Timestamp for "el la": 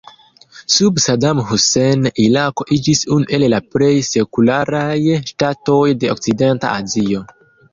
3.39-3.59